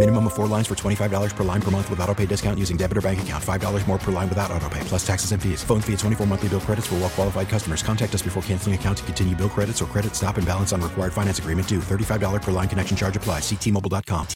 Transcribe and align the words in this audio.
Minimum 0.00 0.28
of 0.28 0.32
four 0.32 0.46
lines 0.46 0.66
for 0.66 0.74
$25 0.74 1.36
per 1.36 1.44
line 1.44 1.60
per 1.60 1.70
month 1.70 1.90
with 1.90 2.00
auto 2.00 2.14
pay 2.14 2.24
discount 2.24 2.58
using 2.58 2.78
debit 2.78 2.96
or 2.96 3.02
bank 3.02 3.20
account. 3.20 3.44
$5 3.44 3.86
more 3.86 3.98
per 3.98 4.10
line 4.10 4.30
without 4.30 4.50
auto 4.50 4.66
pay, 4.70 4.80
plus 4.84 5.06
taxes 5.06 5.32
and 5.32 5.42
fees. 5.42 5.62
Phone 5.62 5.82
fee 5.82 5.92
at 5.92 5.98
24 5.98 6.26
monthly 6.26 6.48
bill 6.48 6.60
credits 6.60 6.86
for 6.86 6.94
well 6.94 7.10
qualified 7.10 7.50
customers. 7.50 7.82
Contact 7.82 8.14
us 8.14 8.22
before 8.22 8.42
canceling 8.44 8.74
account 8.74 8.96
to 8.96 9.04
continue 9.04 9.36
bill 9.36 9.50
credits 9.50 9.82
or 9.82 9.84
credit 9.84 10.16
stop 10.16 10.38
and 10.38 10.46
balance 10.46 10.72
on 10.72 10.80
required 10.80 11.12
finance 11.12 11.38
agreement 11.38 11.68
due. 11.68 11.80
$35 11.80 12.40
per 12.40 12.50
line 12.50 12.66
connection 12.66 12.96
charge 12.96 13.14
applies. 13.14 13.42
Ctmobile.com. 13.42 14.26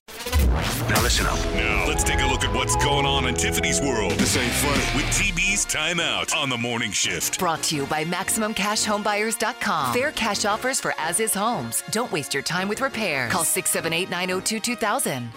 Now 0.89 1.03
listen 1.03 1.27
up. 1.27 1.39
Now, 1.55 1.89
let's 1.89 2.05
take 2.05 2.21
a 2.21 2.27
look 2.27 2.45
at 2.45 2.55
what's 2.55 2.77
going 2.85 3.07
on 3.07 3.27
in 3.27 3.35
Tiffany's 3.35 3.81
world. 3.81 4.13
This 4.13 4.37
ain't 4.37 4.53
funny. 4.53 4.83
With 4.95 5.07
TB's 5.17 5.65
Timeout 5.65 6.37
on 6.37 6.51
the 6.51 6.59
morning 6.59 6.93
shift. 6.93 7.39
Brought 7.39 7.63
to 7.65 7.77
you 7.77 7.87
by 7.87 8.05
MaximumCashHomeBuyers.com. 8.05 9.95
Fair 9.95 10.13
cash 10.13 10.45
offers 10.45 10.81
for 10.81 10.93
as 10.99 11.21
is 11.21 11.33
homes. 11.33 11.83
Don't 11.91 12.13
waste 12.13 12.35
your 12.35 12.43
time 12.43 12.69
with 12.69 12.83
repairs. 12.83 13.33
Call 13.33 13.45
678 13.45 14.11
902 14.11 14.61
2000. 14.61 15.31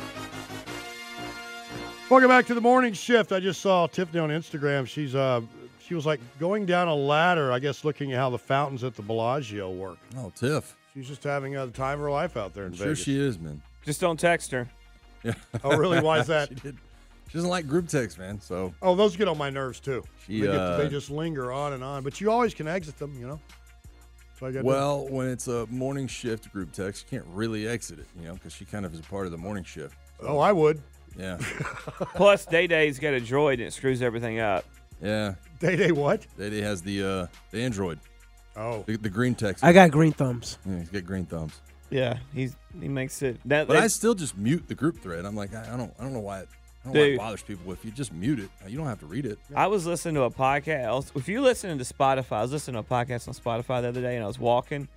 Welcome 2.10 2.30
back 2.30 2.46
to 2.46 2.54
the 2.54 2.62
morning 2.62 2.94
shift. 2.94 3.34
I 3.34 3.42
just 3.42 3.60
saw 3.60 3.86
Tiffany 3.86 4.20
on 4.20 4.30
Instagram. 4.30 4.88
She's 4.88 5.14
uh 5.14 5.42
she 5.86 5.94
was 5.94 6.06
like 6.06 6.22
going 6.40 6.66
down 6.66 6.88
a 6.88 6.96
ladder, 6.96 7.52
I 7.52 7.60
guess 7.60 7.84
looking 7.84 8.14
at 8.14 8.18
how 8.20 8.30
the 8.30 8.38
fountains 8.38 8.84
at 8.86 8.96
the 8.96 9.02
Bellagio 9.02 9.70
work. 9.72 9.98
Oh, 10.18 10.32
Tiff. 10.34 10.76
She's 10.94 11.08
just 11.08 11.24
having 11.24 11.58
uh, 11.58 11.66
the 11.66 11.72
time 11.74 11.96
of 12.00 12.06
her 12.06 12.12
life 12.12 12.38
out 12.38 12.54
there 12.54 12.66
in 12.66 12.72
I'm 12.72 12.78
sure 12.78 12.96
she 12.96 13.20
is, 13.20 13.38
man. 13.38 13.62
Just 13.86 14.00
don't 14.02 14.20
text 14.20 14.52
her. 14.52 14.68
Yeah. 15.24 15.34
Oh, 15.64 15.76
really? 15.78 16.00
Why 16.00 16.20
is 16.20 16.28
that? 16.36 16.50
she, 16.50 16.56
did. 16.56 16.78
she 17.28 17.34
doesn't 17.34 17.50
like 17.50 17.68
group 17.68 17.90
text, 17.90 18.18
man. 18.18 18.40
So 18.40 18.74
Oh, 18.82 18.96
those 18.96 19.18
get 19.18 19.28
on 19.28 19.38
my 19.38 19.50
nerves 19.50 19.82
too. 19.82 20.02
She, 20.26 20.40
they, 20.42 20.48
get, 20.48 20.56
uh, 20.56 20.78
they 20.78 20.88
just 20.88 21.10
linger 21.10 21.52
on 21.52 21.74
and 21.74 21.84
on, 21.84 22.04
but 22.04 22.22
you 22.22 22.32
always 22.32 22.54
can 22.54 22.70
exit 22.70 22.98
them, 22.98 23.14
you 23.20 23.28
know. 23.28 23.40
So 24.40 24.46
I 24.46 24.52
got 24.52 24.64
well, 24.64 25.08
when 25.10 25.28
it's 25.28 25.48
a 25.50 25.66
morning 25.68 26.08
shift 26.08 26.54
group 26.54 26.72
text, 26.72 27.06
you 27.12 27.18
can't 27.18 27.30
really 27.34 27.68
exit 27.68 28.00
it, 28.00 28.06
you 28.18 28.28
know, 28.28 28.34
because 28.36 28.54
she 28.54 28.64
kind 28.64 28.86
of 28.86 28.94
is 28.94 29.02
a 29.02 29.04
part 29.04 29.26
of 29.26 29.32
the 29.34 29.38
morning 29.38 29.66
shift. 29.66 29.96
Oh, 30.22 30.40
I 30.40 30.54
would. 30.54 30.82
Yeah. 31.18 31.38
Plus, 32.16 32.46
Day 32.46 32.68
Day's 32.68 33.00
got 33.00 33.14
a 33.14 33.20
droid 33.20 33.54
and 33.54 33.64
it 33.64 33.74
screws 33.74 34.02
everything 34.02 34.40
up. 34.40 34.66
Yeah. 35.02 35.36
Day 35.60 35.76
Day 35.76 35.92
what? 35.92 36.26
Day 36.38 36.50
Day 36.50 36.62
has 36.62 36.82
the 36.82 37.04
uh, 37.04 37.28
the 37.52 37.62
Android. 37.64 38.00
Oh. 38.56 38.84
The, 38.88 38.98
the 38.98 39.10
green 39.10 39.36
text. 39.36 39.64
I 39.64 39.72
got 39.74 39.92
green 39.92 40.12
thumbs. 40.12 40.58
Yeah, 40.66 40.80
he's 40.80 40.90
got 40.90 41.06
green 41.06 41.26
thumbs. 41.26 41.60
Yeah, 41.90 42.18
he's 42.34 42.56
he 42.80 42.88
makes 42.88 43.22
it. 43.22 43.40
That, 43.46 43.68
But 43.68 43.76
that- 43.76 43.84
I 43.84 43.88
still 43.88 44.14
just 44.16 44.38
mute 44.38 44.68
the 44.68 44.76
group 44.76 45.00
thread. 45.00 45.26
I'm 45.26 45.36
like, 45.36 45.54
I, 45.54 45.74
I 45.74 45.78
don't, 45.78 45.94
I 46.00 46.04
don't 46.04 46.14
know 46.14 46.20
why 46.20 46.40
it, 46.42 46.50
I 46.84 46.86
don't 46.90 46.94
know 46.94 47.00
why 47.00 47.06
Dude. 47.06 47.14
it 47.14 47.18
bothers 47.18 47.42
people. 47.44 47.72
If 47.72 47.86
you 47.86 47.92
just 47.92 48.12
mute 48.14 48.40
it, 48.40 48.50
you 48.68 48.78
don't 48.78 48.88
have 48.88 49.00
to 49.00 49.06
read 49.06 49.26
it. 49.26 49.40
I 49.56 49.68
was 49.68 49.86
listening 49.86 50.16
to 50.16 50.24
a 50.24 50.32
podcast. 50.32 51.16
If 51.16 51.28
you 51.30 51.42
listen 51.42 51.78
to 51.78 51.84
Spotify, 51.84 52.34
I 52.38 52.42
was 52.42 52.52
listening 52.52 52.74
to 52.74 52.80
a 52.80 52.84
podcast 53.06 53.28
on 53.28 53.34
Spotify 53.36 53.82
the 53.82 53.90
other 53.90 54.02
day, 54.02 54.16
and 54.16 54.24
I 54.24 54.28
was 54.28 54.40
walking, 54.40 54.88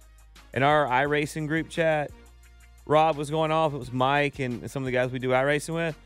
and 0.53 0.65
our 0.65 0.87
iRacing 0.87 1.47
group 1.47 1.69
chat, 1.69 2.11
Robb 2.87 3.17
was 3.17 3.31
going 3.31 3.53
off. 3.53 3.73
It 3.75 3.79
was 3.79 3.93
Mike 3.93 4.39
and 4.41 4.69
some 4.71 4.83
of 4.83 4.87
the 4.87 4.93
guys 4.93 5.11
we 5.13 5.19
do 5.19 5.29
iRacing 5.29 5.75
with, 5.75 5.97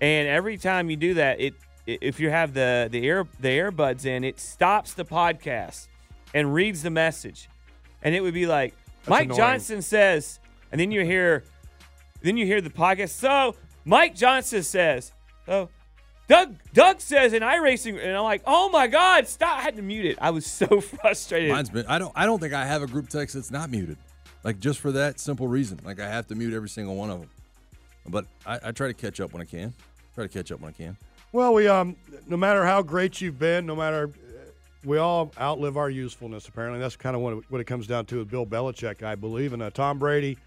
and 0.00 0.28
every 0.28 0.56
time 0.56 0.90
you 0.90 0.96
do 0.96 1.14
that, 1.14 1.40
it 1.40 1.54
if 1.86 2.18
you 2.18 2.30
have 2.30 2.52
the 2.52 2.88
the 2.90 3.04
ear 3.04 3.26
the 3.40 3.48
earbuds 3.48 4.06
in, 4.06 4.24
it 4.24 4.40
stops 4.40 4.94
the 4.94 5.04
podcast 5.04 5.88
and 6.34 6.52
reads 6.52 6.82
the 6.82 6.90
message, 6.90 7.48
and 8.02 8.14
it 8.14 8.20
would 8.20 8.34
be 8.34 8.46
like 8.46 8.74
Mike 9.06 9.26
annoying. 9.26 9.38
Johnson 9.38 9.82
says, 9.82 10.40
and 10.72 10.80
then 10.80 10.90
you 10.90 11.04
hear, 11.04 11.44
then 12.22 12.36
you 12.36 12.44
hear 12.44 12.60
the 12.60 12.70
podcast. 12.70 13.10
So 13.10 13.54
Mike 13.84 14.14
Johnson 14.14 14.62
says, 14.62 15.12
so 15.46 15.70
Doug 16.28 16.56
Doug 16.72 17.00
says 17.00 17.32
in 17.32 17.42
iRacing, 17.42 18.02
and 18.02 18.16
I'm 18.16 18.24
like, 18.24 18.42
oh 18.46 18.68
my 18.70 18.88
God, 18.88 19.28
stop! 19.28 19.58
I 19.58 19.62
had 19.62 19.76
to 19.76 19.82
mute 19.82 20.06
it. 20.06 20.18
I 20.20 20.30
was 20.30 20.44
so 20.44 20.80
frustrated. 20.80 21.50
Mine's 21.52 21.70
been. 21.70 21.86
I 21.86 21.98
don't. 21.98 22.12
I 22.16 22.26
don't 22.26 22.40
think 22.40 22.52
I 22.52 22.66
have 22.66 22.82
a 22.82 22.86
group 22.86 23.08
text 23.08 23.34
that's 23.34 23.50
not 23.50 23.70
muted. 23.70 23.96
Like 24.42 24.58
just 24.58 24.80
for 24.80 24.92
that 24.92 25.20
simple 25.20 25.46
reason. 25.46 25.80
Like 25.84 26.00
I 26.00 26.08
have 26.08 26.26
to 26.28 26.34
mute 26.34 26.52
every 26.52 26.68
single 26.68 26.96
one 26.96 27.10
of 27.10 27.20
them. 27.20 27.30
But 28.08 28.26
I, 28.44 28.58
I 28.64 28.72
try 28.72 28.88
to 28.88 28.94
catch 28.94 29.20
up 29.20 29.32
when 29.32 29.42
I 29.42 29.44
can. 29.44 29.72
Try 30.14 30.24
to 30.24 30.28
catch 30.32 30.50
up 30.52 30.60
when 30.60 30.70
I 30.70 30.72
can. 30.72 30.96
Well, 31.32 31.54
we 31.54 31.66
um, 31.68 31.96
no 32.26 32.36
matter 32.36 32.64
how 32.64 32.82
great 32.82 33.20
you've 33.20 33.38
been, 33.38 33.66
no 33.66 33.76
matter, 33.76 34.10
we 34.84 34.98
all 34.98 35.32
outlive 35.38 35.76
our 35.76 35.90
usefulness. 35.90 36.48
Apparently, 36.48 36.80
that's 36.80 36.96
kind 36.96 37.14
of 37.16 37.22
what 37.22 37.32
it, 37.34 37.44
what 37.48 37.60
it 37.60 37.64
comes 37.64 37.86
down 37.86 38.06
to 38.06 38.18
with 38.18 38.30
Bill 38.30 38.46
Belichick, 38.46 39.02
I 39.02 39.14
believe, 39.16 39.52
and 39.52 39.62
uh, 39.62 39.70
Tom 39.70 39.98
Brady. 39.98 40.38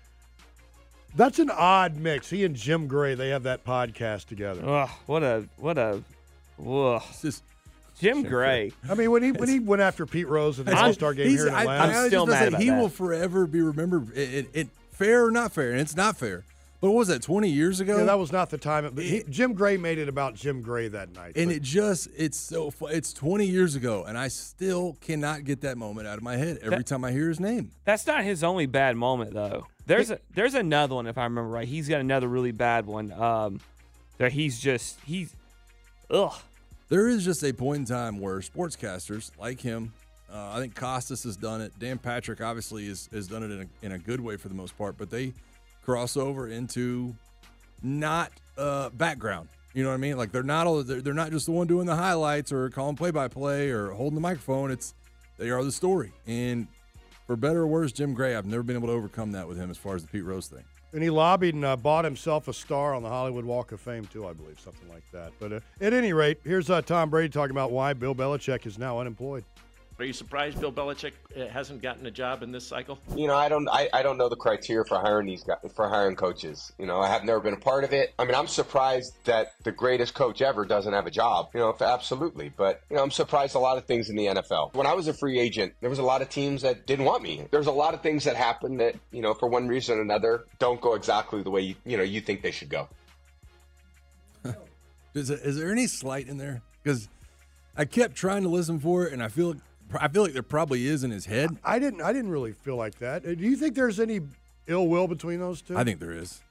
That's 1.15 1.39
an 1.39 1.49
odd 1.49 1.97
mix. 1.97 2.29
He 2.29 2.45
and 2.45 2.55
Jim 2.55 2.87
Gray, 2.87 3.15
they 3.15 3.29
have 3.29 3.43
that 3.43 3.65
podcast 3.65 4.25
together. 4.25 4.63
Ugh, 4.67 4.89
what 5.07 5.23
a 5.23 5.47
what 5.57 5.77
a, 5.77 6.01
ugh. 6.65 7.03
just 7.21 7.43
Jim 7.99 8.23
Gray. 8.23 8.71
I 8.89 8.93
mean, 8.95 9.11
when 9.11 9.23
he 9.23 9.31
when 9.31 9.49
he 9.49 9.59
went 9.59 9.81
after 9.81 10.05
Pete 10.05 10.27
Rose 10.27 10.59
in 10.59 10.65
the 10.65 10.77
All 10.77 10.93
Star 10.93 11.13
game 11.13 11.29
here 11.29 11.47
in 11.47 11.53
Atlanta, 11.53 11.93
I 11.95 11.97
was 12.03 12.07
still 12.07 12.25
just 12.25 12.35
mad 12.35 12.41
say, 12.43 12.47
about 12.49 12.61
He 12.61 12.69
that. 12.69 12.79
will 12.79 12.89
forever 12.89 13.45
be 13.47 13.61
remembered. 13.61 14.15
It, 14.15 14.33
it, 14.33 14.49
it- 14.53 14.69
fair 14.91 15.25
or 15.25 15.31
not 15.31 15.51
fair, 15.53 15.71
and 15.71 15.79
it's 15.79 15.95
not 15.95 16.17
fair. 16.17 16.43
But 16.81 16.91
what 16.91 16.97
was 16.99 17.07
that? 17.09 17.21
Twenty 17.21 17.49
years 17.49 17.79
ago. 17.81 17.97
yeah, 17.97 18.03
that 18.05 18.17
was 18.19 18.31
not 18.31 18.49
the 18.49 18.57
time. 18.57 18.89
But 18.93 19.03
he, 19.03 19.23
Jim 19.29 19.53
Gray 19.53 19.75
made 19.77 19.97
it 19.97 20.07
about 20.07 20.35
Jim 20.35 20.61
Gray 20.61 20.87
that 20.87 21.13
night. 21.13 21.33
and 21.35 21.47
But- 21.47 21.55
it 21.57 21.61
just 21.61 22.07
it's 22.15 22.37
so 22.37 22.71
it's 22.83 23.11
20 23.13 23.45
years 23.45 23.75
ago 23.75 24.05
and 24.07 24.17
i 24.17 24.27
still 24.29 24.97
cannot 25.01 25.43
get 25.43 25.61
that 25.61 25.77
moment 25.77 26.07
out 26.07 26.17
of 26.17 26.23
my 26.23 26.37
head 26.37 26.57
every 26.61 26.77
That- 26.77 26.87
time 26.87 27.03
i 27.03 27.11
hear 27.11 27.27
his 27.27 27.39
name 27.39 27.71
That's 27.83 28.07
not 28.07 28.23
his 28.23 28.43
only 28.43 28.65
bad 28.65 28.95
moment 28.95 29.33
though. 29.33 29.67
There's 29.85 30.09
a 30.11 30.19
there's 30.33 30.53
another 30.53 30.95
one 30.95 31.07
if 31.07 31.17
I 31.17 31.23
remember 31.23 31.49
right. 31.49 31.67
He's 31.67 31.89
got 31.89 31.99
another 31.99 32.27
really 32.27 32.51
bad 32.51 32.85
one. 32.85 33.11
Um, 33.11 33.59
that 34.19 34.31
he's 34.33 34.59
just 34.59 34.99
he's, 35.05 35.33
ugh. 36.11 36.33
there 36.89 37.07
is 37.09 37.25
just 37.25 37.43
a 37.43 37.51
point 37.53 37.79
in 37.79 37.85
time 37.85 38.19
where 38.19 38.39
sportscasters 38.39 39.31
like 39.39 39.59
him 39.61 39.93
uh, 40.31 40.51
i 40.55 40.59
think 40.59 40.75
costas 40.75 41.23
has 41.23 41.35
done 41.37 41.61
it 41.61 41.71
dan 41.79 41.97
patrick 41.97 42.41
obviously 42.41 42.85
is, 42.87 43.09
has 43.13 43.27
done 43.27 43.43
it 43.43 43.51
in 43.51 43.61
a, 43.61 43.85
in 43.85 43.91
a 43.93 43.97
good 43.97 44.19
way 44.21 44.35
for 44.37 44.47
the 44.49 44.53
most 44.53 44.77
part 44.77 44.97
but 44.97 45.09
they 45.09 45.33
cross 45.89 46.15
over 46.15 46.47
into 46.47 47.15
not 47.81 48.31
uh, 48.59 48.89
background. 48.89 49.49
You 49.73 49.81
know 49.81 49.89
what 49.89 49.95
i 49.95 49.97
mean? 49.97 50.17
Like 50.17 50.31
they're 50.31 50.43
not 50.43 50.67
all 50.67 50.83
they're, 50.83 51.01
they're 51.01 51.15
not 51.15 51.31
just 51.31 51.47
the 51.47 51.51
one 51.51 51.65
doing 51.65 51.87
the 51.87 51.95
highlights 51.95 52.51
or 52.51 52.69
calling 52.69 52.95
play-by-play 52.95 53.71
or 53.71 53.89
holding 53.89 54.13
the 54.13 54.21
microphone. 54.21 54.69
It's 54.69 54.93
they 55.39 55.49
are 55.49 55.63
the 55.63 55.71
story. 55.71 56.11
And 56.27 56.67
for 57.25 57.35
better 57.35 57.61
or 57.61 57.67
worse 57.67 57.91
jim 57.91 58.13
gray 58.13 58.35
i've 58.35 58.45
never 58.45 58.63
been 58.63 58.75
able 58.75 58.87
to 58.87 58.93
overcome 58.93 59.31
that 59.31 59.47
with 59.47 59.55
him 59.55 59.69
as 59.69 59.77
far 59.77 59.95
as 59.95 60.03
the 60.03 60.09
pete 60.09 60.23
rose 60.23 60.47
thing. 60.47 60.63
And 60.93 61.01
he 61.01 61.09
lobbied 61.09 61.55
and 61.55 61.65
uh, 61.65 61.75
bought 61.75 62.05
himself 62.05 62.47
a 62.47 62.53
star 62.53 62.93
on 62.93 63.03
the 63.03 63.09
Hollywood 63.09 63.45
Walk 63.45 63.71
of 63.71 63.79
Fame, 63.79 64.05
too, 64.05 64.27
I 64.27 64.33
believe, 64.33 64.59
something 64.59 64.89
like 64.89 65.03
that. 65.11 65.31
But 65.39 65.53
uh, 65.53 65.59
at 65.81 65.93
any 65.93 66.13
rate, 66.13 66.39
here's 66.43 66.67
uh, 66.71 66.81
Tom 66.81 67.11
Brady 67.11 67.29
talking 67.29 67.51
about 67.51 67.71
why 67.71 67.93
Bill 67.93 68.15
Belichick 68.15 68.65
is 68.65 68.79
now 68.79 68.99
unemployed. 68.99 69.43
Are 69.99 70.05
you 70.05 70.13
surprised 70.13 70.61
Bill 70.61 70.71
Belichick 70.71 71.11
uh, 71.35 71.47
hasn't 71.47 71.81
gotten 71.81 72.05
a 72.05 72.11
job 72.11 72.41
in 72.41 72.53
this 72.53 72.65
cycle? 72.65 72.97
You 73.17 73.27
know, 73.27 73.35
I 73.35 73.49
don't, 73.49 73.67
I, 73.67 73.89
I 73.91 74.01
don't 74.01 74.17
know 74.17 74.29
the 74.29 74.37
criteria 74.37 74.85
for 74.85 74.97
hiring 74.97 75.27
these 75.27 75.43
guys, 75.43 75.57
for 75.75 75.89
hiring 75.89 76.15
coaches. 76.15 76.71
You 76.79 76.85
know, 76.85 77.01
I 77.01 77.09
have 77.09 77.25
never 77.25 77.41
been 77.41 77.53
a 77.53 77.59
part 77.59 77.83
of 77.83 77.91
it. 77.91 78.13
I 78.17 78.23
mean, 78.23 78.33
I'm 78.33 78.47
surprised 78.47 79.13
that 79.25 79.51
the 79.65 79.73
greatest 79.73 80.13
coach 80.13 80.41
ever 80.41 80.63
doesn't 80.63 80.93
have 80.93 81.05
a 81.05 81.11
job. 81.11 81.49
You 81.53 81.59
know, 81.59 81.75
absolutely. 81.81 82.47
But 82.55 82.81
you 82.89 82.95
know, 82.95 83.03
I'm 83.03 83.11
surprised 83.11 83.55
a 83.55 83.59
lot 83.59 83.77
of 83.77 83.87
things 83.87 84.09
in 84.09 84.15
the 84.15 84.27
NFL. 84.27 84.73
When 84.73 84.87
I 84.87 84.93
was 84.93 85.09
a 85.09 85.13
free 85.13 85.37
agent, 85.37 85.73
there 85.81 85.89
was 85.89 85.99
a 85.99 86.03
lot 86.03 86.21
of 86.21 86.29
teams 86.29 86.61
that 86.61 86.87
didn't 86.87 87.03
want 87.03 87.21
me. 87.21 87.45
There's 87.51 87.67
a 87.67 87.71
lot 87.71 87.93
of 87.93 88.01
things 88.01 88.23
that 88.23 88.37
happen 88.37 88.77
that 88.77 88.95
you 89.11 89.21
know, 89.21 89.33
for 89.33 89.49
one 89.49 89.67
reason 89.67 89.97
or 89.97 90.01
another, 90.01 90.45
don't 90.59 90.79
go 90.79 90.93
exactly 90.93 91.43
the 91.43 91.51
way 91.51 91.61
you, 91.61 91.75
you 91.85 91.97
know 91.97 92.03
you 92.03 92.21
think 92.21 92.41
they 92.41 92.51
should 92.51 92.69
go. 92.69 92.87
Is, 95.13 95.29
it, 95.29 95.41
is 95.41 95.57
there 95.57 95.71
any 95.71 95.87
slight 95.87 96.29
in 96.29 96.37
there? 96.37 96.61
Because 96.81 97.09
I 97.75 97.83
kept 97.83 98.15
trying 98.15 98.43
to 98.43 98.49
listen 98.49 98.79
for 98.79 99.07
it, 99.07 99.11
and 99.11 99.21
I 99.21 99.27
feel 99.27 99.55
I 99.99 100.07
feel 100.07 100.23
like 100.23 100.33
there 100.33 100.43
probably 100.43 100.87
is 100.87 101.03
in 101.03 101.11
his 101.11 101.25
head. 101.25 101.57
I 101.63 101.79
didn't, 101.79 102.01
I 102.01 102.13
didn't 102.13 102.31
really 102.31 102.51
feel 102.51 102.75
like 102.75 102.99
that. 102.99 103.25
Uh, 103.25 103.33
Do 103.33 103.43
you 103.43 103.55
think 103.55 103.75
there's 103.75 103.99
any 103.99 104.21
ill 104.67 104.87
will 104.87 105.07
between 105.07 105.39
those 105.39 105.61
two? 105.61 105.77
I 105.77 105.83
think 105.83 105.99
there 105.99 106.11
is. 106.11 106.41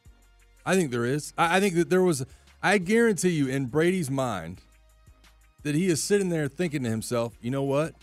I 0.66 0.74
think 0.74 0.90
there 0.90 1.04
is. 1.04 1.32
I, 1.38 1.56
I 1.56 1.60
think 1.60 1.74
that 1.76 1.90
there 1.90 2.02
was. 2.02 2.24
I 2.62 2.78
guarantee 2.78 3.30
you, 3.30 3.46
in 3.46 3.66
Brady's 3.66 4.10
mind, 4.10 4.60
that 5.62 5.74
he 5.74 5.86
is 5.86 6.02
sitting 6.02 6.28
there 6.28 6.48
thinking 6.48 6.82
to 6.82 6.90
himself, 6.90 7.34
you 7.40 7.50
know 7.50 7.62
what? 7.62 7.94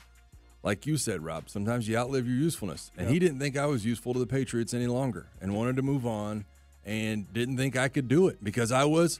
Like 0.63 0.87
you 0.87 0.97
said, 0.97 1.23
Robb, 1.23 1.49
sometimes 1.49 1.87
you 1.87 1.97
outlive 1.97 2.25
your 2.25 2.37
usefulness. 2.37 2.89
And 2.97 3.09
he 3.09 3.19
didn't 3.19 3.39
think 3.39 3.57
I 3.57 3.65
was 3.65 3.85
useful 3.85 4.13
to 4.13 4.19
the 4.19 4.25
Patriots 4.25 4.73
any 4.73 4.87
longer 4.87 5.27
and 5.41 5.53
wanted 5.53 5.75
to 5.75 5.81
move 5.83 6.07
on 6.07 6.45
and 6.85 7.31
didn't 7.33 7.57
think 7.57 7.77
I 7.77 7.87
could 7.87 8.07
do 8.07 8.27
it 8.27 8.43
because 8.43 8.71
I 8.71 8.85
was 8.85 9.19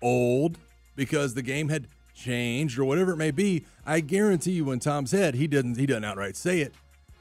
old, 0.00 0.56
because 0.96 1.34
the 1.34 1.42
game 1.42 1.68
had 1.68 1.86
changed 2.20 2.78
or 2.78 2.84
whatever 2.84 3.12
it 3.12 3.16
may 3.16 3.30
be. 3.30 3.64
I 3.84 4.00
guarantee 4.00 4.52
you, 4.52 4.64
when 4.64 4.78
Tom 4.78 5.06
said 5.06 5.34
he 5.34 5.46
didn't, 5.46 5.76
he 5.76 5.86
doesn't 5.86 6.04
outright 6.04 6.36
say 6.36 6.60
it, 6.60 6.74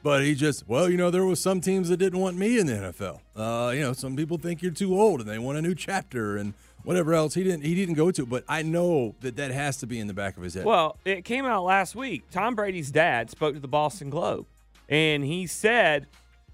but 0.03 0.23
he 0.23 0.35
just, 0.35 0.67
well, 0.67 0.89
you 0.89 0.97
know, 0.97 1.09
there 1.09 1.25
was 1.25 1.39
some 1.39 1.61
teams 1.61 1.89
that 1.89 1.97
didn't 1.97 2.19
want 2.19 2.37
me 2.37 2.59
in 2.59 2.67
the 2.67 2.73
NFL. 2.73 3.19
Uh, 3.35 3.71
you 3.71 3.81
know, 3.81 3.93
some 3.93 4.15
people 4.15 4.37
think 4.37 4.61
you're 4.61 4.71
too 4.71 4.99
old 4.99 5.21
and 5.21 5.29
they 5.29 5.39
want 5.39 5.57
a 5.57 5.61
new 5.61 5.73
chapter 5.73 6.37
and 6.37 6.53
whatever 6.83 7.13
else. 7.13 7.33
He 7.33 7.43
didn't, 7.43 7.63
he 7.63 7.73
didn't 7.75 7.95
go 7.95 8.11
to, 8.11 8.25
but 8.25 8.43
I 8.47 8.61
know 8.61 9.15
that 9.21 9.37
that 9.37 9.51
has 9.51 9.77
to 9.77 9.87
be 9.87 9.99
in 9.99 10.07
the 10.07 10.13
back 10.13 10.37
of 10.37 10.43
his 10.43 10.53
head. 10.53 10.65
Well, 10.65 10.97
it 11.05 11.25
came 11.25 11.45
out 11.45 11.63
last 11.63 11.95
week. 11.95 12.29
Tom 12.31 12.55
Brady's 12.55 12.91
dad 12.91 13.29
spoke 13.29 13.53
to 13.55 13.59
the 13.59 13.67
Boston 13.67 14.09
Globe, 14.09 14.45
and 14.87 15.23
he 15.23 15.47
said 15.47 16.07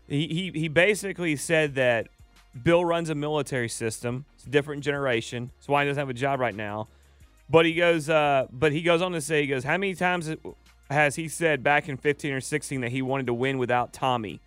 he 0.08 0.28
he, 0.28 0.60
he 0.60 0.68
basically 0.68 1.36
said 1.36 1.76
that 1.76 2.08
Bill 2.64 2.86
runs 2.86 3.10
a 3.10 3.16
military 3.16 3.70
system. 3.70 4.26
It's 4.36 4.46
a 4.46 4.50
different 4.50 4.84
generation. 4.84 5.52
That's 5.56 5.68
why 5.68 5.84
he 5.84 5.90
doesn't 5.90 6.00
have 6.00 6.10
a 6.10 6.14
job 6.14 6.40
right 6.40 6.56
now. 6.56 6.88
But 7.50 7.66
he 7.66 7.74
goes, 7.74 8.10
uh, 8.10 8.48
but 8.52 8.72
he 8.72 8.82
goes 8.82 9.02
on 9.02 9.12
to 9.12 9.22
say, 9.22 9.42
he 9.42 9.48
goes, 9.48 9.64
how 9.64 9.78
many 9.78 9.94
times 9.94 10.34
has 10.90 11.16
he 11.16 11.28
said 11.28 11.64
back 11.64 11.88
in 11.88 11.98
15 11.98 12.34
or 12.34 12.42
16 12.42 12.82
that 12.82 12.92
he 12.92 13.02
wanted 13.02 13.28
to 13.28 13.34
win 13.34 13.58
without 13.58 13.94
Tommy? 13.94 14.40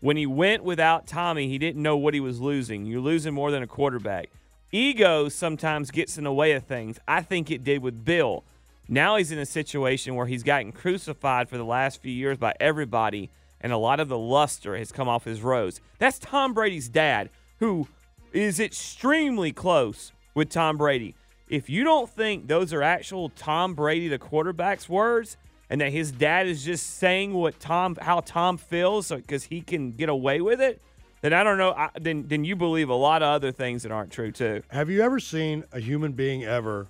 When 0.00 0.16
he 0.16 0.26
went 0.26 0.62
without 0.62 1.06
Tommy, 1.06 1.48
he 1.48 1.58
didn't 1.58 1.82
know 1.82 1.96
what 1.96 2.14
he 2.14 2.20
was 2.20 2.40
losing. 2.40 2.86
You're 2.86 3.00
losing 3.00 3.34
more 3.34 3.50
than 3.50 3.62
a 3.62 3.66
quarterback. 3.66 4.30
Ego 4.70 5.28
sometimes 5.28 5.90
gets 5.90 6.18
in 6.18 6.24
the 6.24 6.32
way 6.32 6.52
of 6.52 6.64
things. 6.64 6.98
I 7.08 7.22
think 7.22 7.50
it 7.50 7.64
did 7.64 7.82
with 7.82 8.04
Bill. 8.04 8.44
Now 8.88 9.16
he's 9.16 9.32
in 9.32 9.38
a 9.38 9.46
situation 9.46 10.14
where 10.14 10.26
he's 10.26 10.42
gotten 10.42 10.72
crucified 10.72 11.48
for 11.48 11.58
the 11.58 11.64
last 11.64 12.00
few 12.00 12.12
years 12.12 12.38
by 12.38 12.54
everybody, 12.60 13.28
and 13.60 13.72
a 13.72 13.76
lot 13.76 14.00
of 14.00 14.08
the 14.08 14.18
luster 14.18 14.76
has 14.76 14.92
come 14.92 15.08
off 15.08 15.24
his 15.24 15.42
rose. 15.42 15.80
That's 15.98 16.18
Tom 16.18 16.54
Brady's 16.54 16.88
dad, 16.88 17.28
who 17.58 17.88
is 18.32 18.60
extremely 18.60 19.52
close 19.52 20.12
with 20.34 20.48
Tom 20.48 20.76
Brady. 20.76 21.14
If 21.48 21.70
you 21.70 21.82
don't 21.84 22.08
think 22.08 22.46
those 22.46 22.72
are 22.72 22.82
actual 22.82 23.30
Tom 23.30 23.74
Brady, 23.74 24.08
the 24.08 24.18
quarterback's 24.18 24.88
words, 24.88 25.36
and 25.70 25.80
that 25.80 25.92
his 25.92 26.12
dad 26.12 26.46
is 26.46 26.64
just 26.64 26.98
saying 26.98 27.34
what 27.34 27.58
Tom, 27.60 27.96
how 28.00 28.20
Tom 28.20 28.58
feels, 28.58 29.10
because 29.10 29.44
he 29.44 29.60
can 29.60 29.92
get 29.92 30.08
away 30.08 30.40
with 30.40 30.60
it, 30.60 30.80
then 31.20 31.32
I 31.32 31.42
don't 31.42 31.58
know. 31.58 31.72
I, 31.72 31.90
then, 31.98 32.26
then 32.28 32.44
you 32.44 32.54
believe 32.54 32.90
a 32.90 32.94
lot 32.94 33.22
of 33.22 33.28
other 33.28 33.50
things 33.50 33.82
that 33.82 33.92
aren't 33.92 34.12
true 34.12 34.30
too. 34.30 34.62
Have 34.68 34.88
you 34.90 35.02
ever 35.02 35.18
seen 35.18 35.64
a 35.72 35.80
human 35.80 36.12
being 36.12 36.44
ever 36.44 36.86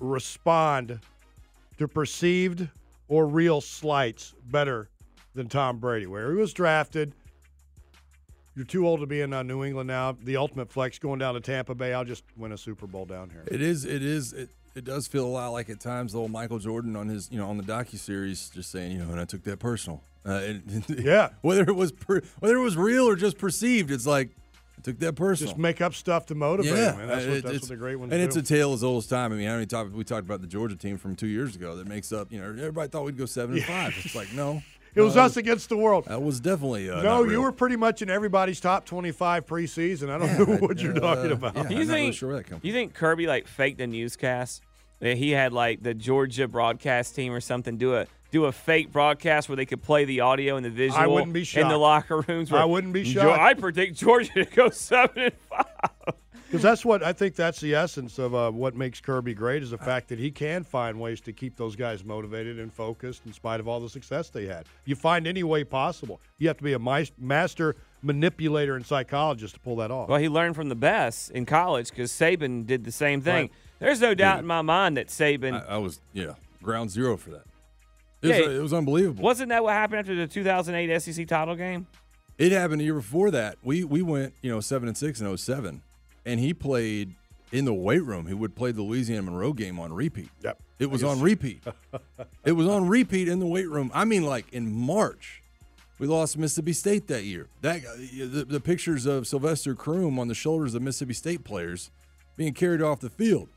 respond 0.00 0.98
to 1.78 1.86
perceived 1.86 2.68
or 3.08 3.26
real 3.26 3.60
slights 3.60 4.34
better 4.50 4.88
than 5.34 5.48
Tom 5.48 5.78
Brady? 5.78 6.06
Where 6.06 6.30
he 6.32 6.36
was 6.36 6.52
drafted, 6.52 7.12
you're 8.54 8.64
too 8.66 8.86
old 8.86 9.00
to 9.00 9.06
be 9.06 9.20
in 9.20 9.32
uh, 9.32 9.42
New 9.42 9.64
England 9.64 9.86
now. 9.88 10.16
The 10.22 10.36
ultimate 10.36 10.70
flex 10.70 10.98
going 10.98 11.18
down 11.18 11.34
to 11.34 11.40
Tampa 11.40 11.74
Bay. 11.74 11.94
I'll 11.94 12.04
just 12.04 12.24
win 12.36 12.52
a 12.52 12.58
Super 12.58 12.86
Bowl 12.86 13.04
down 13.06 13.30
here. 13.30 13.44
It 13.46 13.62
is. 13.62 13.84
It 13.84 14.02
is. 14.02 14.32
It, 14.32 14.50
it 14.74 14.84
does 14.84 15.06
feel 15.06 15.26
a 15.26 15.28
lot 15.28 15.48
like 15.50 15.68
at 15.70 15.80
times 15.80 16.12
the 16.12 16.18
old 16.18 16.30
Michael 16.30 16.58
Jordan 16.58 16.96
on 16.96 17.08
his, 17.08 17.30
you 17.30 17.38
know, 17.38 17.48
on 17.48 17.56
the 17.58 17.62
docu 17.62 17.98
series, 17.98 18.48
just 18.50 18.70
saying, 18.70 18.92
you 18.92 18.98
know, 18.98 19.10
and 19.10 19.20
I 19.20 19.24
took 19.24 19.42
that 19.44 19.58
personal. 19.58 20.02
Uh, 20.26 20.40
it, 20.42 20.62
yeah. 21.04 21.30
Whether 21.42 21.62
it 21.62 21.74
was 21.76 21.92
per, 21.92 22.20
whether 22.40 22.56
it 22.56 22.62
was 22.62 22.76
real 22.76 23.08
or 23.08 23.16
just 23.16 23.36
perceived, 23.38 23.90
it's 23.90 24.06
like 24.06 24.30
I 24.78 24.80
took 24.82 24.98
that 25.00 25.14
personal. 25.14 25.52
Just 25.52 25.58
make 25.60 25.80
up 25.80 25.94
stuff 25.94 26.26
to 26.26 26.34
motivate. 26.34 26.72
yeah, 26.72 26.94
man. 26.96 27.08
That's, 27.08 27.26
what, 27.26 27.36
it- 27.36 27.44
that's 27.44 27.60
what 27.60 27.68
the 27.68 27.76
great 27.76 27.96
ones 27.96 28.12
and 28.12 28.20
do. 28.20 28.24
it's 28.24 28.36
a 28.36 28.42
tale 28.42 28.72
as 28.72 28.82
old 28.84 29.02
as 29.02 29.06
time. 29.08 29.32
I 29.32 29.36
mean, 29.36 29.46
how 29.48 29.54
many 29.54 29.66
times 29.66 29.92
we 29.92 30.04
talked 30.04 30.24
about 30.24 30.40
the 30.40 30.46
Georgia 30.46 30.76
team 30.76 30.96
from 30.96 31.16
two 31.16 31.26
years 31.26 31.54
ago 31.56 31.76
that 31.76 31.86
makes 31.86 32.12
up? 32.12 32.32
You 32.32 32.40
know, 32.40 32.46
everybody 32.48 32.88
thought 32.88 33.04
we'd 33.04 33.18
go 33.18 33.26
seven 33.26 33.56
and 33.56 33.64
five. 33.64 33.94
It's 34.04 34.14
like 34.14 34.32
no, 34.32 34.62
It 34.94 35.00
was 35.00 35.16
no, 35.16 35.22
us 35.22 35.36
against 35.36 35.68
the 35.70 35.76
world. 35.76 36.04
That 36.06 36.22
was 36.22 36.40
definitely 36.40 36.90
uh, 36.90 37.02
no, 37.02 37.22
not 37.22 37.30
you 37.30 37.40
were 37.40 37.52
pretty 37.52 37.76
much 37.76 38.02
in 38.02 38.10
everybody's 38.10 38.60
top 38.60 38.84
25 38.84 39.46
preseason. 39.46 40.10
I 40.10 40.18
don't 40.18 40.48
know 40.48 40.56
what 40.66 40.80
you're 40.80 40.96
uh, 40.96 41.00
talking 41.00 41.32
about. 41.32 41.68
Do 41.68 41.74
you 41.74 41.86
think? 41.86 42.20
you 42.62 42.72
think 42.72 42.94
Kirby 42.94 43.26
like 43.26 43.46
faked 43.46 43.78
the 43.78 43.86
newscast? 43.86 44.62
That 45.00 45.16
he 45.16 45.30
had 45.30 45.52
like 45.52 45.82
the 45.82 45.94
Georgia 45.94 46.46
broadcast 46.46 47.16
team 47.16 47.32
or 47.32 47.40
something 47.40 47.76
do 47.76 47.96
a 47.96 48.06
do 48.30 48.44
a 48.44 48.52
fake 48.52 48.92
broadcast 48.92 49.48
where 49.48 49.56
they 49.56 49.66
could 49.66 49.82
play 49.82 50.04
the 50.04 50.20
audio 50.20 50.56
and 50.56 50.64
the 50.64 50.70
visual. 50.70 51.12
wouldn't 51.12 51.32
be 51.32 51.46
in 51.54 51.68
the 51.68 51.76
locker 51.76 52.20
rooms. 52.20 52.52
where 52.52 52.60
I 52.60 52.64
wouldn't 52.64 52.92
be 52.92 53.02
"Jo- 53.02 53.22
shocked." 53.22 53.40
I 53.40 53.54
predict 53.54 53.96
Georgia 53.96 54.32
to 54.32 54.44
go 54.44 54.70
seven 54.70 55.24
and 55.24 55.32
five. 55.50 56.14
Because 56.52 56.62
that's 56.62 56.84
what 56.84 57.02
I 57.02 57.14
think 57.14 57.34
that's 57.34 57.60
the 57.60 57.74
essence 57.74 58.18
of 58.18 58.34
uh, 58.34 58.50
what 58.50 58.76
makes 58.76 59.00
Kirby 59.00 59.32
great 59.32 59.62
is 59.62 59.70
the 59.70 59.78
fact 59.78 60.08
that 60.08 60.18
he 60.18 60.30
can 60.30 60.64
find 60.64 61.00
ways 61.00 61.18
to 61.22 61.32
keep 61.32 61.56
those 61.56 61.74
guys 61.74 62.04
motivated 62.04 62.58
and 62.58 62.70
focused 62.70 63.22
in 63.24 63.32
spite 63.32 63.58
of 63.58 63.66
all 63.66 63.80
the 63.80 63.88
success 63.88 64.28
they 64.28 64.44
had. 64.44 64.66
You 64.84 64.94
find 64.94 65.26
any 65.26 65.44
way 65.44 65.64
possible. 65.64 66.20
You 66.36 66.48
have 66.48 66.58
to 66.58 66.62
be 66.62 66.74
a 66.74 66.78
mis- 66.78 67.10
master 67.16 67.74
manipulator 68.02 68.76
and 68.76 68.84
psychologist 68.84 69.54
to 69.54 69.60
pull 69.60 69.76
that 69.76 69.90
off. 69.90 70.10
Well, 70.10 70.18
he 70.18 70.28
learned 70.28 70.54
from 70.54 70.68
the 70.68 70.74
best 70.74 71.30
in 71.30 71.46
college 71.46 71.88
because 71.88 72.12
Saban 72.12 72.66
did 72.66 72.84
the 72.84 72.92
same 72.92 73.22
thing. 73.22 73.34
Right. 73.44 73.52
There's 73.78 74.02
no 74.02 74.12
doubt 74.12 74.40
in 74.40 74.46
my 74.46 74.60
mind 74.60 74.98
that 74.98 75.06
Saban. 75.06 75.54
I, 75.66 75.76
I 75.76 75.78
was 75.78 76.02
yeah 76.12 76.34
ground 76.62 76.90
zero 76.90 77.16
for 77.16 77.30
that. 77.30 77.44
It 78.20 78.28
was, 78.28 78.36
Yeah. 78.38 78.50
it 78.58 78.62
was 78.62 78.74
unbelievable. 78.74 79.24
Wasn't 79.24 79.48
that 79.48 79.64
what 79.64 79.72
happened 79.72 80.00
after 80.00 80.14
the 80.14 80.26
2008 80.26 81.00
SEC 81.00 81.26
title 81.26 81.56
game? 81.56 81.86
It 82.36 82.52
happened 82.52 82.80
the 82.80 82.84
year 82.84 82.94
before 82.94 83.30
that. 83.30 83.56
We 83.62 83.84
we 83.84 84.02
went, 84.02 84.34
you 84.42 84.50
know, 84.50 84.60
seven 84.60 84.86
and 84.86 84.98
six 84.98 85.18
in 85.18 85.34
07. 85.34 85.80
And 86.24 86.38
he 86.38 86.54
played 86.54 87.14
in 87.52 87.64
the 87.64 87.74
weight 87.74 88.02
room. 88.02 88.26
He 88.26 88.34
would 88.34 88.56
play 88.56 88.72
the 88.72 88.82
Louisiana 88.82 89.22
Monroe 89.22 89.52
game 89.52 89.78
on 89.78 89.92
repeat. 89.92 90.30
Yep, 90.42 90.60
it 90.78 90.90
was 90.90 91.04
on 91.04 91.20
repeat. 91.20 91.62
it 92.44 92.52
was 92.52 92.66
on 92.66 92.88
repeat 92.88 93.28
in 93.28 93.38
the 93.38 93.46
weight 93.46 93.68
room. 93.68 93.90
I 93.94 94.04
mean, 94.04 94.24
like 94.24 94.52
in 94.52 94.72
March, 94.72 95.42
we 95.98 96.06
lost 96.06 96.36
Mississippi 96.36 96.72
State 96.72 97.06
that 97.08 97.24
year. 97.24 97.48
That 97.60 97.84
uh, 97.84 97.96
the, 97.96 98.46
the 98.48 98.60
pictures 98.60 99.06
of 99.06 99.26
Sylvester 99.26 99.74
Croom 99.74 100.18
on 100.18 100.28
the 100.28 100.34
shoulders 100.34 100.74
of 100.74 100.82
Mississippi 100.82 101.14
State 101.14 101.44
players 101.44 101.90
being 102.36 102.54
carried 102.54 102.82
off 102.82 103.00
the 103.00 103.10
field, 103.10 103.48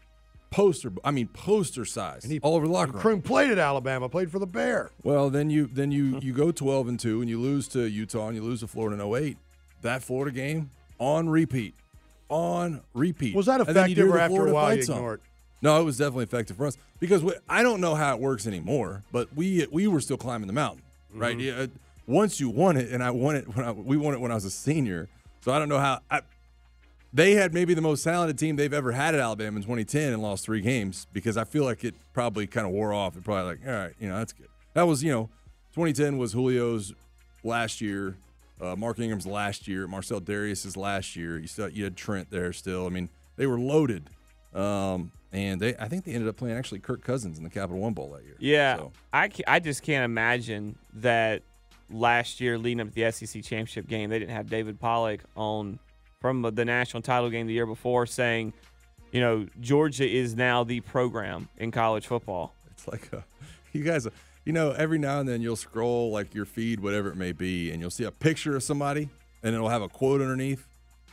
poster. 0.52 0.92
I 1.04 1.12
mean, 1.12 1.28
poster 1.28 1.86
size, 1.86 2.30
all 2.44 2.56
over 2.56 2.68
the 2.68 2.74
locker 2.74 2.92
room. 2.92 3.02
Croom 3.02 3.22
played 3.22 3.52
at 3.52 3.58
Alabama, 3.58 4.10
played 4.10 4.32
for 4.32 4.40
the 4.40 4.48
Bear. 4.48 4.92
Well, 5.04 5.30
then 5.30 5.50
you 5.50 5.68
then 5.68 5.92
you 5.92 6.20
you 6.22 6.34
go 6.34 6.52
12 6.52 6.90
and 6.90 7.00
2 7.00 7.22
and 7.22 7.30
you 7.30 7.40
lose 7.40 7.68
to 7.70 7.90
Utah 7.90 8.28
and 8.28 8.36
you 8.36 8.44
lose 8.44 8.60
to 8.60 8.68
Florida 8.68 9.02
in 9.02 9.16
08. 9.16 9.38
That 9.82 10.04
Florida 10.04 10.36
game 10.36 10.70
on 11.00 11.30
repeat. 11.30 11.76
On 12.30 12.82
repeat. 12.94 13.36
Was 13.36 13.46
that 13.46 13.62
And 13.62 13.76
then 13.76 13.90
you 13.90 13.94
effective 13.94 14.10
or 14.10 14.20
after 14.20 14.48
a 14.48 14.54
while 14.54 14.76
you 14.76 14.82
song. 14.84 14.96
ignored? 14.98 15.22
No, 15.62 15.80
it 15.80 15.84
was 15.84 15.98
definitely 15.98 16.24
effective 16.26 16.58
for 16.58 16.66
us 16.66 16.78
because 17.00 17.24
we, 17.24 17.34
I 17.48 17.64
don't 17.64 17.82
know 17.82 17.96
how 17.96 18.14
it 18.16 18.22
works 18.22 18.46
anymore, 18.48 19.04
but 19.12 19.34
we 19.36 19.68
we 19.72 19.88
were 19.88 20.02
still 20.02 20.18
climbing 20.18 20.48
the 20.48 20.54
mountain, 20.54 20.84
right? 21.14 21.38
Mm-hmm. 21.38 21.60
Yeah, 21.60 21.68
once 22.08 22.40
you 22.40 22.50
won 22.50 22.78
it, 22.78 22.90
and 22.92 23.04
I 23.04 23.12
won 23.12 23.36
it 23.36 23.56
when 23.56 23.66
I, 23.66 23.72
we 23.72 23.98
won 23.98 24.14
it 24.14 24.20
when 24.22 24.32
I 24.32 24.36
was 24.36 24.46
a 24.46 24.52
senior, 24.52 25.08
so 25.42 25.52
I 25.52 25.60
don't 25.60 25.70
know 25.70 25.80
how. 25.80 26.00
I, 26.12 26.22
they 27.14 27.32
had 27.32 27.54
maybe 27.54 27.74
the 27.74 27.82
most 27.82 28.04
talented 28.04 28.38
team 28.38 28.58
they've 28.58 28.74
ever 28.74 28.92
had 28.92 29.16
at 29.16 29.22
Alabama 29.22 29.56
in 29.56 29.64
2010 29.64 30.12
and 30.14 30.22
lost 30.22 30.44
three 30.44 30.60
games 30.60 31.08
because 31.14 31.38
I 31.38 31.46
feel 31.46 31.64
like 31.64 31.86
it 31.86 31.96
probably 32.14 32.46
kind 32.46 32.68
of 32.68 32.74
wore 32.74 32.94
off. 32.94 33.16
It 33.16 33.24
probably 33.24 33.52
like, 33.52 33.60
all 33.66 33.72
right, 33.74 33.94
you 34.00 34.10
know, 34.10 34.18
that's 34.18 34.34
good. 34.34 34.50
That 34.74 34.84
was, 34.84 35.02
you 35.02 35.12
know, 35.14 35.30
2010 35.76 36.18
was 36.18 36.34
Julio's 36.34 36.94
last 37.42 37.80
year, 37.80 38.18
uh, 38.62 38.76
Mark 38.76 39.00
Ingram's 39.00 39.28
last 39.28 39.68
year, 39.68 39.88
Marcell 39.88 40.20
Dareus's 40.20 40.78
last 40.78 41.16
year. 41.16 41.38
You 41.38 41.48
still 41.48 41.70
you 41.70 41.84
had 41.84 41.98
Trent 41.98 42.30
there 42.30 42.54
still. 42.54 42.86
I 42.86 42.90
mean, 42.90 43.10
they 43.36 43.48
were 43.48 43.60
loaded, 43.60 44.10
um, 44.54 45.12
and 45.32 45.60
they 45.60 45.76
I 45.78 45.88
think 45.88 46.06
they 46.06 46.14
ended 46.14 46.30
up 46.30 46.38
playing 46.38 46.58
actually 46.58 46.80
Kirk 46.80 47.04
Cousins 47.04 47.38
in 47.38 47.44
the 47.44 47.50
Capital 47.50 47.80
One 47.80 47.94
Bowl 47.94 48.12
that 48.12 48.24
year. 48.24 48.36
Yeah, 48.40 48.78
So, 48.78 48.92
I, 49.14 49.30
I 49.48 49.60
just 49.60 49.84
can't 49.84 50.06
imagine 50.06 50.78
that 50.96 51.44
last 51.90 52.40
year 52.42 52.58
leading 52.58 52.82
up 52.82 52.94
to 52.94 52.96
the 52.96 53.12
SEC 53.12 53.44
championship 53.44 53.88
game, 53.88 54.10
they 54.10 54.20
didn't 54.20 54.36
have 54.36 54.50
David 54.50 54.80
Pollack 54.80 55.22
on 55.36 55.80
from 56.22 56.42
the 56.42 56.66
national 56.66 57.04
title 57.04 57.30
game 57.30 57.48
the 57.48 57.54
year 57.54 57.68
before 57.68 58.06
saying, 58.06 58.54
you 59.12 59.22
know, 59.22 59.46
Georgia 59.62 60.10
is 60.10 60.36
now 60.36 60.64
the 60.64 60.80
program 60.82 61.48
in 61.58 61.72
college 61.72 62.08
football. 62.08 62.56
It's 62.78 62.88
like 62.88 63.12
a, 63.14 63.24
you 63.74 63.84
guys, 63.84 64.08
you 64.46 64.54
know, 64.54 64.72
every 64.72 65.00
now 65.00 65.20
and 65.20 65.28
then 65.28 65.42
you'll 65.42 65.56
scroll 65.56 66.12
like 66.12 66.34
your 66.34 66.46
feed, 66.46 66.80
whatever 66.80 67.10
it 67.10 67.16
may 67.16 67.32
be, 67.32 67.72
and 67.72 67.82
you'll 67.82 67.90
see 67.92 68.04
a 68.04 68.12
picture 68.12 68.56
of 68.56 68.64
somebody, 68.64 69.10
and 69.44 69.56
it'll 69.56 69.70
have 69.70 69.82
a 69.82 69.90
quote 69.90 70.22
underneath, 70.22 70.68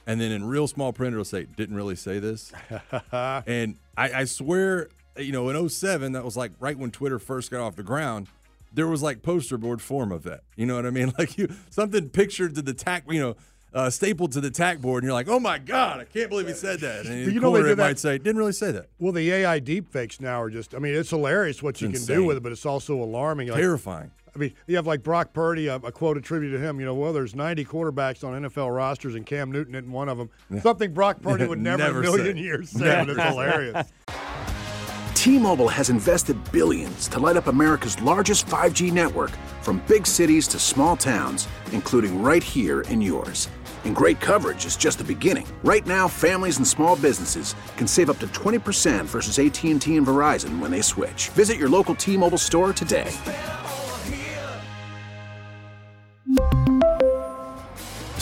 and 0.06 0.20
then 0.20 0.30
in 0.30 0.44
real 0.44 0.66
small 0.66 0.92
print 0.92 1.14
it'll 1.14 1.24
say, 1.24 1.46
"Didn't 1.56 1.76
really 1.76 1.96
say 1.96 2.18
this." 2.18 2.52
and 3.12 3.76
I, 3.96 4.12
I 4.12 4.24
swear, 4.24 4.88
you 5.16 5.32
know, 5.32 5.48
in 5.48 5.68
07, 5.68 6.12
that 6.12 6.24
was 6.24 6.36
like 6.36 6.52
right 6.60 6.76
when 6.76 6.90
Twitter 6.90 7.18
first 7.18 7.50
got 7.50 7.60
off 7.60 7.76
the 7.76 7.82
ground. 7.82 8.28
There 8.74 8.88
was 8.88 9.02
like 9.02 9.22
poster 9.22 9.58
board 9.58 9.82
form 9.82 10.12
of 10.12 10.22
that. 10.22 10.42
You 10.56 10.64
know 10.66 10.76
what 10.76 10.86
I 10.86 10.90
mean? 10.90 11.12
Like 11.18 11.36
you 11.36 11.48
something 11.70 12.08
pictured 12.08 12.54
to 12.56 12.62
the 12.62 12.74
tack, 12.74 13.04
you 13.08 13.20
know. 13.20 13.36
Uh, 13.74 13.88
stapled 13.88 14.32
to 14.32 14.40
the 14.40 14.50
tack 14.50 14.80
board, 14.80 15.02
and 15.02 15.08
you're 15.08 15.14
like, 15.14 15.28
"Oh 15.28 15.40
my 15.40 15.58
god, 15.58 16.00
I 16.00 16.04
can't 16.04 16.28
believe 16.28 16.46
he 16.46 16.52
said 16.52 16.80
that." 16.80 17.06
And 17.06 17.32
You 17.32 17.40
know 17.40 17.50
they 17.52 17.58
corner, 17.60 17.68
did 17.68 17.78
that. 17.78 17.82
might 17.82 17.98
say, 17.98 18.18
"Didn't 18.18 18.36
really 18.36 18.52
say 18.52 18.70
that." 18.70 18.88
Well, 18.98 19.12
the 19.12 19.32
AI 19.32 19.60
deepfakes 19.60 20.20
now 20.20 20.42
are 20.42 20.50
just, 20.50 20.74
I 20.74 20.78
mean, 20.78 20.94
it's 20.94 21.08
hilarious 21.08 21.62
what 21.62 21.80
you 21.80 21.88
can 21.88 22.04
do 22.04 22.24
with 22.24 22.36
it, 22.36 22.42
but 22.42 22.52
it's 22.52 22.66
also 22.66 23.02
alarming. 23.02 23.48
Like, 23.48 23.58
Terrifying. 23.58 24.10
I 24.34 24.38
mean, 24.38 24.52
you 24.66 24.76
have 24.76 24.86
like 24.86 25.02
Brock 25.02 25.32
Purdy, 25.32 25.68
a, 25.68 25.76
a 25.76 25.92
quote 25.92 26.16
attributed 26.18 26.58
to 26.60 26.66
him, 26.66 26.80
you 26.80 26.86
know, 26.86 26.94
well, 26.94 27.12
there's 27.12 27.34
90 27.34 27.64
quarterbacks 27.66 28.24
on 28.26 28.42
NFL 28.42 28.74
rosters 28.74 29.14
and 29.14 29.26
Cam 29.26 29.52
Newton 29.52 29.74
isn't 29.74 29.90
one 29.92 30.08
of 30.08 30.16
them. 30.18 30.30
Something 30.60 30.92
Brock 30.94 31.20
Purdy 31.20 31.46
would 31.46 31.58
never, 31.58 31.82
Never 31.82 32.00
in 32.02 32.08
a 32.08 32.10
million 32.16 32.36
say. 32.36 32.42
years 32.42 32.70
say, 32.70 33.04
but 33.04 33.10
it's 33.10 33.22
hilarious. 33.22 33.92
T-Mobile 35.14 35.68
has 35.68 35.88
invested 35.90 36.36
billions 36.50 37.06
to 37.08 37.18
light 37.20 37.36
up 37.36 37.46
America's 37.46 38.00
largest 38.02 38.46
5G 38.46 38.90
network 38.92 39.30
from 39.60 39.82
big 39.86 40.06
cities 40.06 40.48
to 40.48 40.58
small 40.58 40.96
towns, 40.96 41.46
including 41.72 42.22
right 42.22 42.42
here 42.42 42.80
in 42.82 43.00
yours. 43.00 43.48
And 43.84 43.94
great 43.94 44.18
coverage 44.18 44.66
is 44.66 44.76
just 44.76 44.98
the 44.98 45.04
beginning. 45.04 45.46
Right 45.62 45.86
now, 45.86 46.08
families 46.08 46.56
and 46.56 46.66
small 46.66 46.96
businesses 46.96 47.54
can 47.76 47.86
save 47.86 48.10
up 48.10 48.18
to 48.18 48.26
20% 48.26 49.04
versus 49.04 49.38
AT&T 49.38 49.96
and 49.96 50.06
Verizon 50.06 50.58
when 50.58 50.72
they 50.72 50.82
switch. 50.82 51.28
Visit 51.28 51.58
your 51.58 51.68
local 51.68 51.94
T-Mobile 51.94 52.38
store 52.38 52.72
today. 52.72 53.16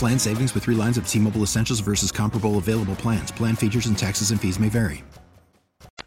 Plan 0.01 0.19
savings 0.19 0.55
with 0.55 0.65
three 0.65 0.75
lines 0.75 0.97
of 0.97 1.07
T 1.07 1.19
Mobile 1.19 1.43
Essentials 1.43 1.81
versus 1.81 2.11
comparable 2.11 2.57
available 2.57 2.97
plans. 2.97 3.31
Plan 3.31 3.55
features 3.55 3.85
and 3.85 3.99
taxes 3.99 4.31
and 4.31 4.41
fees 4.41 4.59
may 4.59 4.71
vary. 4.71 5.05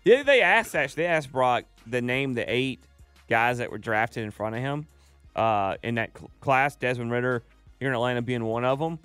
Yeah, 0.04 0.24
they 0.24 0.42
asked 0.42 0.74
actually. 0.76 1.04
They 1.04 1.10
asked 1.10 1.32
Brock 1.32 1.66
the 1.86 2.02
name 2.02 2.34
the 2.34 2.44
eight 2.52 2.82
guys 3.30 3.60
that 3.60 3.70
were 3.70 3.78
drafted 3.78 4.24
in 4.24 4.32
front 4.32 4.56
of 4.56 4.62
him 4.62 4.88
uh, 5.36 5.76
in 5.84 5.94
that 5.96 6.18
cl- 6.18 6.32
class. 6.42 6.76
Desmond 6.76 7.12
Ridder 7.12 7.44
here 7.80 7.90
in 7.90 7.94
Atlanta 7.94 8.24
being 8.24 8.44
one 8.44 8.66
of 8.66 8.80
them, 8.80 8.98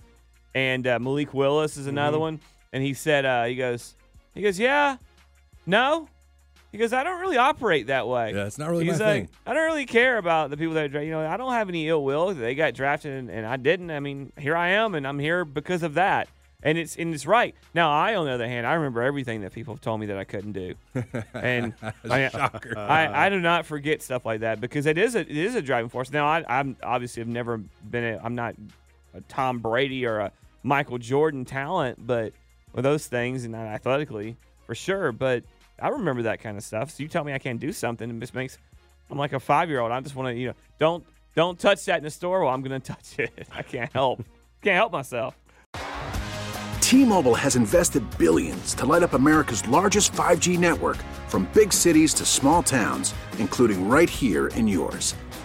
and 0.59 0.87
uh, 0.87 0.99
Malik 0.99 1.33
Willis 1.33 1.77
is 1.77 1.87
another 1.87 2.17
Mm-hmm. 2.17 2.21
one. 2.23 2.41
And 2.73 2.83
he 2.83 2.93
said, 2.93 3.25
uh, 3.25 3.45
he 3.45 3.55
goes, 3.55 3.95
he 4.35 4.43
goes, 4.43 4.59
yeah, 4.59 4.97
no. 5.67 6.09
He 6.73 6.77
goes, 6.77 6.93
I 6.93 7.03
don't 7.03 7.19
really 7.21 7.39
operate 7.39 7.87
that 7.87 8.07
way. 8.07 8.35
Yeah, 8.35 8.45
it's 8.45 8.59
not 8.59 8.69
really 8.71 8.85
He's 8.85 8.99
my 8.99 9.07
like, 9.07 9.15
thing. 9.15 9.29
I 9.47 9.55
don't 9.55 9.65
really 9.65 9.87
care 9.87 10.19
about 10.19 10.51
the 10.51 10.57
people 10.59 10.75
that 10.75 10.91
dra- 10.91 11.03
you 11.03 11.11
know. 11.13 11.27
I 11.27 11.39
don't 11.39 11.53
have 11.55 11.71
any 11.71 11.89
ill 11.89 12.05
will. 12.05 12.35
They 12.35 12.55
got 12.55 12.75
drafted 12.75 13.13
and, 13.15 13.31
and 13.31 13.47
I 13.47 13.57
didn't. 13.57 13.91
I 13.91 14.01
mean, 14.01 14.33
here 14.39 14.55
I 14.55 14.71
am, 14.71 14.95
and 14.95 15.07
I'm 15.07 15.19
here 15.19 15.47
because 15.47 15.83
of 15.83 15.95
that. 15.95 16.29
And 16.63 16.77
it's 16.77 16.97
and 16.97 17.15
it's 17.15 17.25
right. 17.27 17.55
Now, 17.73 17.91
I 17.91 18.17
on 18.17 18.27
the 18.27 18.33
other 18.33 18.47
hand, 18.47 18.67
I 18.67 18.75
remember 18.75 19.01
everything 19.01 19.41
that 19.43 19.53
people 19.55 19.73
have 19.75 19.81
told 19.81 19.99
me 20.01 20.07
that 20.07 20.19
I 20.19 20.25
couldn't 20.25 20.53
do, 20.53 20.75
and 21.35 21.73
I. 22.11 22.29
I, 22.77 23.27
I 23.27 23.29
do 23.31 23.41
not 23.41 23.65
forget 23.65 24.03
stuff 24.03 24.27
like 24.27 24.41
that 24.41 24.61
because 24.61 24.85
it 24.87 24.99
is 24.99 25.15
a 25.15 25.21
it 25.21 25.31
is 25.31 25.55
a 25.55 25.63
driving 25.63 25.89
force. 25.89 26.11
Now, 26.13 26.27
I, 26.27 26.45
I'm 26.49 26.77
obviously 26.83 27.21
have 27.23 27.29
never 27.29 27.59
been. 27.91 28.05
A, 28.05 28.21
I'm 28.23 28.35
not 28.35 28.57
a 29.15 29.21
Tom 29.23 29.61
Brady 29.61 30.05
or 30.05 30.19
a 30.19 30.33
Michael 30.63 30.99
Jordan 30.99 31.45
talent, 31.45 32.05
but 32.07 32.33
with 32.73 32.85
those 32.85 33.07
things 33.07 33.45
and 33.45 33.53
not 33.53 33.67
athletically 33.67 34.37
for 34.67 34.75
sure. 34.75 35.13
But 35.13 35.45
I 35.81 35.89
remember 35.89 36.23
that 36.23 36.41
kind 36.41 36.57
of 36.57 36.65
stuff. 36.65 36.91
So 36.91 37.03
you 37.03 37.09
tell 37.09 37.25
me 37.25 37.33
I 37.33 37.39
can't 37.39 37.61
do 37.61 37.73
something, 37.73 38.09
and 38.09 38.21
this 38.21 38.35
makes 38.35 38.59
I'm 39.11 39.19
like 39.19 39.33
a 39.33 39.41
five 39.41 39.69
year 39.69 39.81
old. 39.81 39.93
I 39.93 40.01
just 40.01 40.17
want 40.17 40.29
to 40.29 40.35
you 40.35 40.49
know 40.49 40.55
don't 40.79 41.05
don't 41.35 41.59
touch 41.59 41.85
that 41.87 41.99
in 41.99 42.05
the 42.05 42.11
store. 42.11 42.43
Well, 42.45 42.53
I'm 42.53 42.63
gonna 42.63 42.81
touch 42.95 43.19
it. 43.19 43.49
I 43.55 43.63
can't 43.63 43.93
help 43.93 44.23
can't 44.63 44.77
help 44.77 44.93
myself. 44.93 45.37
T-Mobile 46.81 47.35
has 47.35 47.55
invested 47.55 48.03
billions 48.17 48.73
to 48.75 48.87
light 48.87 49.03
up 49.03 49.13
America's 49.13 49.67
largest 49.69 50.11
5G 50.13 50.59
network 50.59 50.97
from 51.29 51.47
big 51.53 51.71
cities 51.71 52.15
to 52.15 52.25
small 52.25 52.63
towns, 52.63 53.15
including 53.39 53.87
right 53.91 54.09
here 54.09 54.47
in 54.49 54.67
yours. 54.67 55.15